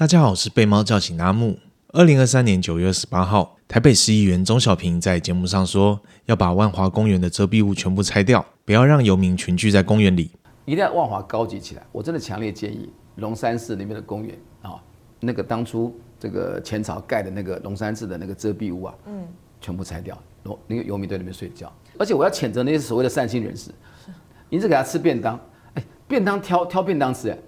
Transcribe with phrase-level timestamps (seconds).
[0.00, 1.58] 大家好，我是被猫叫醒的阿木。
[1.88, 10.30] 二零二三年九月二十八号，台北市议员钟小平在节目上说，要把万华公园的遮蔽物全部拆掉，不要让游民群聚在公园里，
[10.64, 11.86] 一定要万华高级起来。
[11.92, 14.82] 我真的强烈建议龙山寺里面的公园啊，
[15.20, 19.28] 那个当初这个前朝盖的那个龙山寺的那个遮蔽物啊，嗯，
[19.60, 20.18] 全部拆掉，
[20.66, 21.70] 那个游民在那边睡觉。
[21.98, 23.70] 而且我要谴责那些所谓的善心人士，
[24.48, 25.38] 你是给他吃便当，
[25.74, 27.38] 哎，便当挑挑便当吃，哎。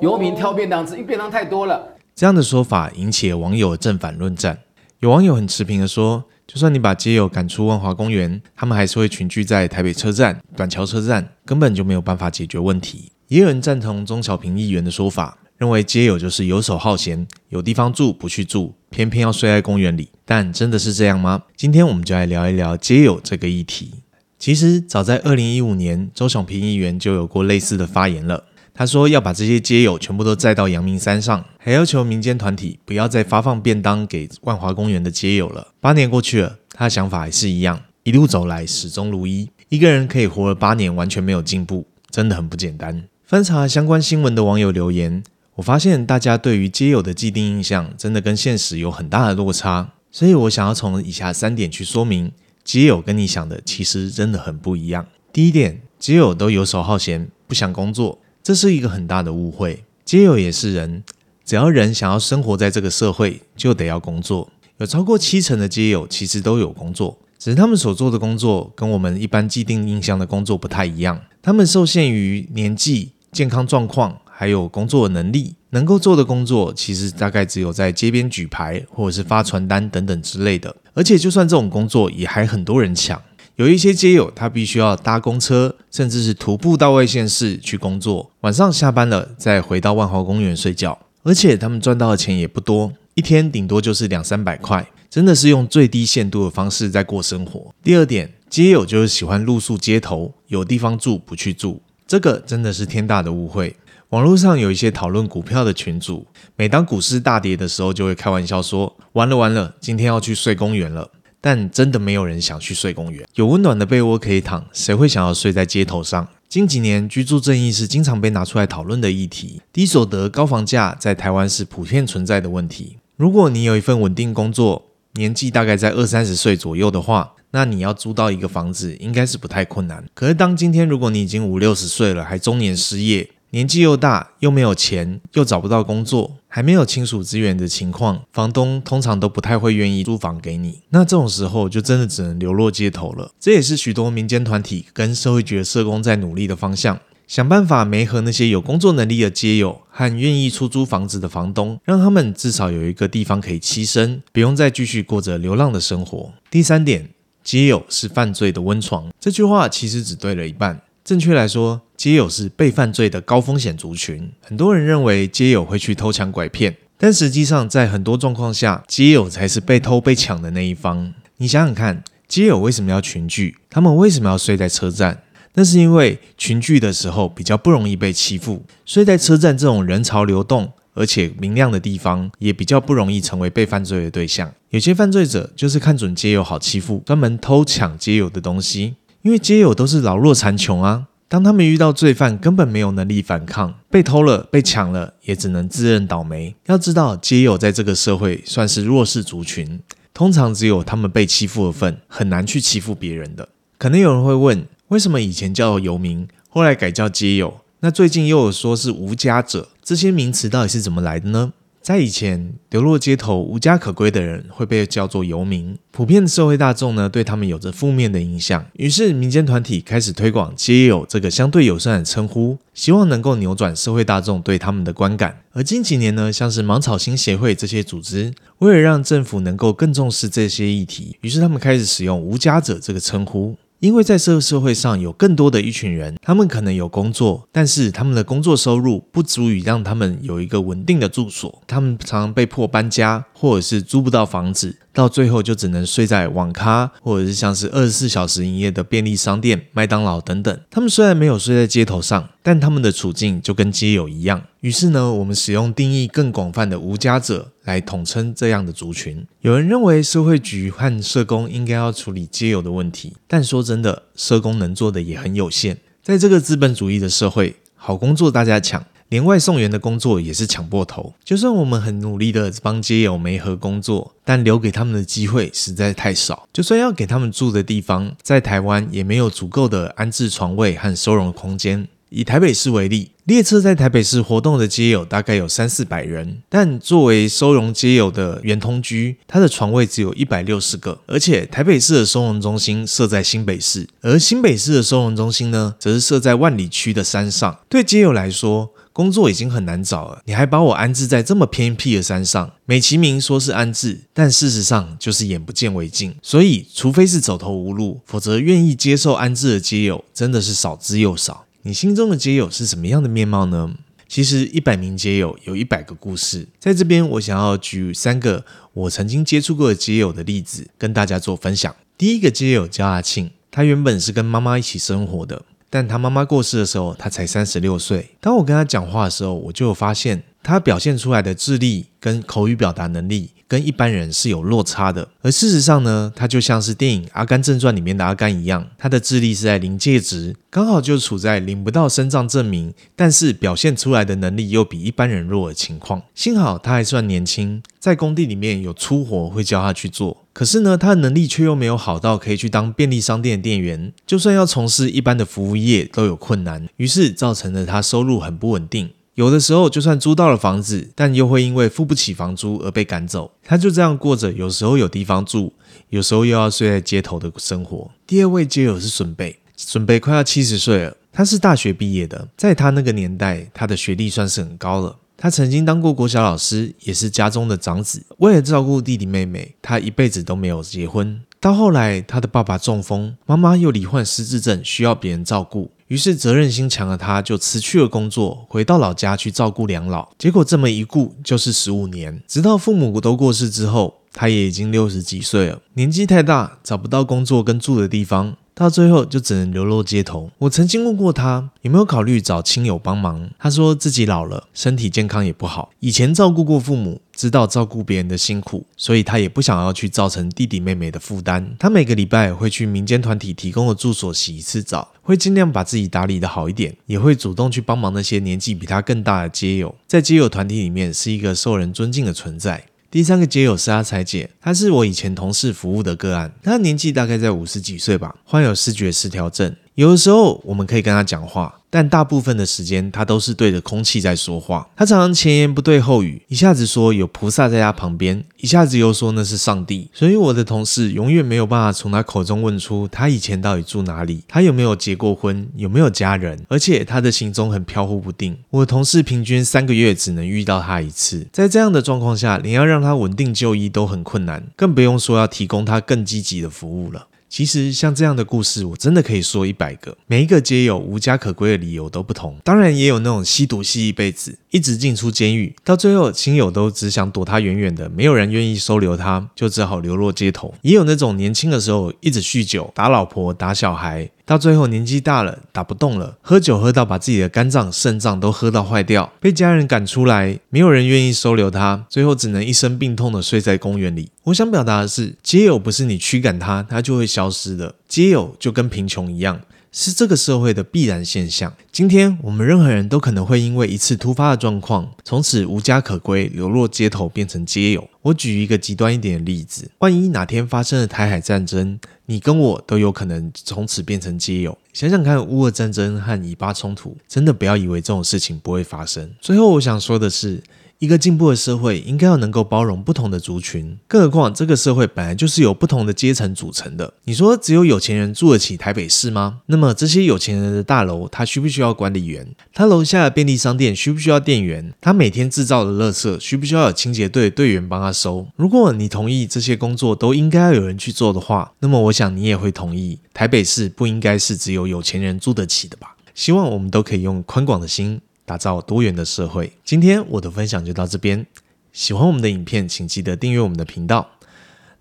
[0.00, 1.96] 游民挑便当吃，因为便当太多了。
[2.14, 4.58] 这样的说法引起了网友正反论战。
[5.00, 13.10] 有网友很持平的说，就算你把街友赶出万华公园，他们还是会群聚在台北车站、短桥车站，根本就没有办法解决问题。
[13.26, 20.08] 也有人赞同钟小平议员的说法，认为街友就是游手好闲，有地方住不去住，偏偏要睡在公园里。
[20.24, 21.42] 但真的是这样吗？
[21.56, 23.94] 今天我们就来聊一聊街友这个议题。
[24.38, 28.44] 其实早在二零一五年，钟小平议员就有过类似的发言了。
[28.78, 35.66] 他说要把这些街友全部都载到阳明山上，还要求民间团体不要再发放便当给万华公园的街友了。
[35.80, 39.50] 八年过去了，他的想法还是一样，一路走来始终如一。
[39.68, 43.02] 一个人可以活了八年，完全没有进步，真的很不简单。
[43.24, 45.24] 翻查相关新闻的网友留言，
[45.56, 49.90] 我发现大家对于街友的既定印象真的跟现实有很大的落差。
[50.12, 52.30] 所以我想要从以下三点去说明，
[52.62, 55.04] 街友跟你想的其实真的很不一样。
[55.32, 58.20] 第一点，街友都游手好闲，不想工作。
[58.48, 59.84] 这是一个很大的误会。
[60.06, 61.04] 街友也是人，
[61.44, 64.48] 只要人想要生活在这个社会，就得要工作。
[64.78, 71.20] 有超过七成的街友其实都有工作，只是他们所做的工作跟我们一般既定印象的工作不太一样。
[71.42, 80.74] 他们受限于年纪、健康状况，还有工作的能力，能够做的工作其实大概只有在街边举牌，或者是发传单等等之类的。
[80.94, 83.20] 而且，就算这种工作，也还很多人抢。
[83.58, 97.74] 有一些街友，他必须要搭公车，甚至是徒步到外县市去工作，晚上下班了再回到万华公园睡觉，而且他们赚到的钱也不多，一天顶多就是两三百块，真的是用最低限度的方式在过生活。
[97.82, 103.74] 第二点，街友就是喜欢露宿街头，有地方住不去住，这个真的是天大的误会。
[104.10, 106.24] 网络上有一些讨论股票的群组，
[106.54, 116.26] 每当股市大跌的时候，就会开玩笑说：“完了完了，今天要去睡公园了。”但真的没有人想去睡公园，有温暖的被窝可以躺，谁会想要睡在街头上？
[116.48, 119.60] 近几年，居住正义是经常被拿出来讨论的议题。
[119.72, 122.96] 低所得、高房价在台湾是普遍存在的问题。
[123.16, 130.04] 如果你有一份稳定工作，年纪大概在二三十岁左右的话，那你要租到一个房子应该是不太困难。
[130.14, 140.80] 可是当今天如果你已经五六十岁了，还中年失业，年纪又大，又没有钱，又找不到工作，还没有亲属资源的情况，房东通常都不太会愿意租房给你。
[140.90, 143.30] 那这种时候就真的只能流落街头了。
[143.40, 156.30] 这也是许多民间团体跟社会局社工在努力的方向，想办法媒合那些有工作能力的街友和愿意出租房子的房东，让他们至少有一个地方可以栖身，不用再继续过着流浪的生活。
[156.50, 157.08] 第三点，
[157.42, 160.82] 街友是犯罪的温床，这句话其实只对了一半。
[161.02, 164.30] 正确来说，街友是被犯罪的高风险族群。
[164.40, 171.12] 很多人认为街友会去偷抢拐骗，但实际上，在很多状况下，街友才是被偷被抢的那一方。
[171.38, 173.56] 你想想看，街友为什么要群聚？
[173.68, 175.22] 他们为什么要睡在车站？
[175.54, 184.54] 那是因为群聚的时候比较不容易被欺负，睡在车站这种人潮流动而且明亮的地方，也比较不容易成为被犯罪的对象。
[184.70, 188.94] 有些犯罪者就是看准街友好欺负，专门偷抢街友的东西。
[189.22, 196.56] 因为街友都是老弱残穷啊，当他们遇到罪犯，根本没有能力反抗，被偷了、被抢了，也只能自认倒霉。
[196.66, 199.78] 要知道，街友在这个社会算是弱势族群，
[200.14, 203.46] 通常只有他们被欺负的份，很难去欺负别人的。
[203.76, 207.60] 可能有人会问，为什么以前叫游民，后来改叫街友？
[207.80, 211.52] 那最近又有说是无家者，这些名词到底是怎么来的呢？
[211.88, 215.74] 在以前，流落街头、无家可归的人会被叫做游民。
[215.90, 218.62] 普遍的社会大众呢，对他们有着负面的印象。
[218.74, 225.40] 于是，民间团体开始推广街友这个相对友善的称呼，希望能够扭转社会大众对他们的观感。
[225.54, 233.56] 而近几年呢，像是芒草心协会这些组织，为了让政府能够更重视这些议题，于是他们开始使用无家者这个称呼。
[233.80, 244.76] 因为在这个社会上有更多的一群人，他们可能有工作，但是他们的工作收入不足以让他们有一个稳定的住所，他们常常被迫搬家，或者是租不到房子。
[244.92, 250.60] 到最后就只能睡在网咖，或者是像是二十四小时营业的便利商店、麦当劳等等。
[250.72, 254.42] 他们虽然没有睡在街头上，但他们的处境就跟街友一样。
[254.60, 259.24] 于是呢，我们使用定义更广泛的无家者来统称这样的族群。
[259.40, 265.78] 有人认为社会局和社工应该要处理街友的问题，但说真的，社工能做的也很有限。
[266.02, 271.14] 在这个资本主义的社会，好工作大家抢，连外送员的工作也是抢破头。
[271.22, 276.48] 就算我们很努力的帮街友媒合工作，但留给他们的机会实在太少。
[276.52, 281.86] 就算要给他们住的地方，在台湾也没有足够的安置床位和收容空间。
[282.10, 290.98] 以台北市为例，列车在台北市活动的街友大概有三四百人，但作为收容街友的圆通居，它的床位只有一百六十个。
[291.04, 297.58] 而且台北市的收容中心设在新北市，而新北市的收容中心呢，则是设在万里区的山上。
[297.68, 306.16] 对街友来说，工作已经很难找了，你还把我安置在这么偏僻的山上，美其名说是安置，但事实上就是眼不见为净。
[306.22, 311.44] 所以，除非是走投无路，否则愿意接受安置的街友真的是少之又少。
[311.62, 313.74] 你心中的街友是什么样的面貌呢？
[314.06, 321.74] 其实一百名街友有一百个故事，在这边我想要举三个我曾经接触过的街友的例子，跟大家做分享。
[321.98, 328.10] 第一个街友叫阿庆，他原本是跟妈妈一起生活的，但他妈妈过世的时候，他才三十六岁。
[328.20, 333.32] 当我跟他讲话的时候，我就发现他表现出来的智力跟口语表达能力。
[333.46, 346.02] 跟一般人是有落差的，而事实上呢，他就像是电影《阿甘正传》里面的阿甘一样，他的智力是在临界值，刚好就处在领不到身障证明，但是表现出来的能力又比一般人弱的情况。
[346.14, 358.90] 幸好他还算年轻，在工地里面有粗活会教他去做，可是呢，他的能力却又没有好到可以去当便利商店的店员，就算要从事一般的服务业都有困难，于是造成了他收入很不稳定。
[359.18, 363.32] 有的时候，就算租到了房子，但又会因为付不起房租而被赶走。
[363.42, 365.52] 他就这样过着，有时候有地方住，
[365.88, 367.90] 有时候又要睡在街头的生活。
[368.06, 374.96] 第二位街友是笋贝，笋贝快要七十岁了，他是大学毕业的，在他那个年代，他的学历算是很高了。
[375.16, 378.06] 他曾经当过国小老师，也是家中的长子。
[378.18, 381.20] 为了照顾弟弟妹妹，他一辈子都没有结婚。
[381.40, 385.72] 到后来，他的爸爸中风，妈妈又罹患失智症，需要别人照顾。
[385.88, 390.08] 于是责任心强的他，就辞去了工作，回到老家去照顾两老。
[390.16, 398.36] 结果这么一顾就是十五年，直到父母都过世之后，他也已经六十几岁了，年纪太大，找不到工作跟住的地方。
[398.54, 400.32] 到最后就只能流落街头。
[400.38, 411.56] 我曾经问过他有没有考虑找亲友帮忙，他说自己老了，身体健康也不好，以前照顾过父母，知道照顾别人的辛苦，所以他也不想要去造成弟弟妹妹的负担。
[411.58, 422.66] 他每个礼拜会去民间团体提供的住所洗一次澡，会尽量把自己打理得好一点，也会主动去帮忙那些年纪比他更大的街友，在街友团体里面是一个受人尊敬的存在。
[422.88, 429.56] 第三个街友是阿财姐，她是我以前同事服务的个案，她年纪大概在五十几岁吧，患有视觉失调症。
[429.74, 431.57] 有的时候我们可以跟她讲话。
[431.70, 434.68] 但大部分的时间，他都是对着空气在说话。
[434.76, 439.90] 他常常前言不对后语，一下子说有菩萨在他旁边，一下子又说那是上帝。
[439.92, 448.36] 所以我的同事永远没有办法从他口中问出他以前到底住哪里，他有没有结过婚，有没有家人，而且他的行踪很飘忽不定。
[448.50, 451.26] 我的同事平均三个月只能遇到他一次。
[451.32, 457.06] 在这样的状况下，连要让他稳定就医都很困难，更不用说要提供他更积极的服务了。
[457.28, 459.96] 其实像这样的故事，我真的可以说一百个。
[460.06, 470.54] 每一个皆有无家可归的理由都不同，当然也有那种吸毒吸一辈子，一直进出监狱，到最后亲友都只想躲他远远的，没有人愿意收留他，就只好流落街头。
[470.62, 474.10] 也有那种年轻的时候一直酗酒，打老婆打小孩。
[474.28, 484.10] 到最后年纪大了，打不动了，喝酒喝到把自己的肝脏、肾脏都喝到坏掉，被家人赶出来，没有人愿意收留他，最后只能一身病痛的睡在公园里。
[484.24, 487.74] 我想表达的是，街友不是你驱赶他，他就会消失的。
[487.88, 489.40] 街友就跟贫穷一样。
[489.70, 491.52] 是这个社会的必然现象。
[491.70, 497.88] 今天我们任何人都可能会因为一次突发的状况，从此无家可归，流落街头，变成街友。
[498.02, 504.56] 我举一个极端一点的例子：万一哪天发生了台海战争，你跟我都有可能从此变成街友。
[504.72, 509.10] 想想看，乌俄战争和以巴冲突，真的不要以为这种事情不会发生。
[509.20, 510.42] 最后，我想说的是。
[510.78, 516.94] 一个进步的社会应该要能够包容不同的族群，更何况这个社会本来就是由不同的阶层组成的。
[517.02, 519.40] 你说只有有钱人住得起台北市吗？
[519.46, 522.28] 那么这些有钱人的大楼，他需不需要管理员？
[522.54, 524.72] 他楼下的便利商店需不需要店员？
[524.80, 528.28] 他每天制造的垃圾需不需要有清洁队队员帮他收？
[528.36, 535.96] 如果你同意这些工作都应该要有人去做的话，那么我想你也会同意，台北市不应该是只有有钱人住得起的吧？
[536.14, 538.00] 希望我们都可以用宽广的心。
[538.28, 539.50] 打造多元的社会。
[539.64, 541.26] 今天我的分享就到这边。
[541.72, 544.06] 喜欢我们的影片，请记得订阅我们的频道。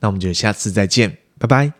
[0.01, 1.77] 那我们就下次再见，拜拜。